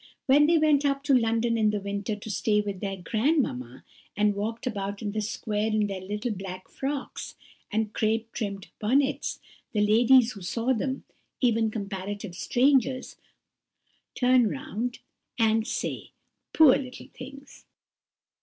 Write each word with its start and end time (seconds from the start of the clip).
"When 0.25 0.47
they 0.47 0.57
went 0.57 0.83
up 0.83 1.03
to 1.03 1.13
London 1.15 1.59
in 1.59 1.69
the 1.69 1.79
winter 1.79 2.15
to 2.15 2.31
stay 2.31 2.59
with 2.59 2.79
their 2.79 2.97
grandmamma, 2.97 3.83
and 4.17 4.33
walked 4.33 4.65
about 4.65 5.03
in 5.03 5.11
the 5.11 5.21
Square 5.21 5.67
in 5.75 5.85
their 5.85 6.01
little 6.01 6.31
black 6.31 6.67
frocks 6.67 7.35
and 7.71 7.93
crape 7.93 8.31
trimmed 8.31 8.69
bonnets, 8.79 9.39
the 9.73 9.81
ladies 9.85 10.31
who 10.31 10.41
saw 10.41 10.73
them,—even 10.73 11.69
comparative 11.69 12.33
strangers,—would 12.33 14.15
turn 14.19 14.49
round 14.49 14.97
arid 15.37 15.67
say:— 15.67 16.13
"'Poor 16.51 16.75
little 16.79 17.09
things! 17.13 17.67